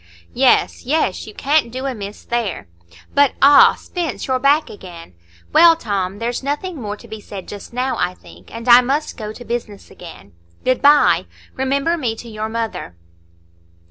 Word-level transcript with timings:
"Yes, 0.33 0.83
yes, 0.83 1.27
you 1.27 1.35
can't 1.35 1.71
do 1.71 1.85
amiss 1.85 2.23
there. 2.23 2.67
But—Ah, 3.13 3.75
Spence, 3.75 4.25
you're 4.25 4.39
back 4.39 4.67
again. 4.67 5.13
Well 5.53 5.75
Tom, 5.75 6.17
there's 6.17 6.41
nothing 6.41 6.81
more 6.81 6.97
to 6.97 7.07
be 7.07 7.21
said 7.21 7.47
just 7.47 7.71
now, 7.71 7.97
I 7.97 8.15
think, 8.15 8.51
and 8.51 8.67
I 8.67 8.81
must 8.81 9.15
go 9.15 9.31
to 9.31 9.45
business 9.45 9.91
again. 9.91 10.31
Good 10.65 10.81
by. 10.81 11.27
Remember 11.53 11.97
me 11.97 12.15
to 12.15 12.27
your 12.27 12.49
mother." 12.49 12.95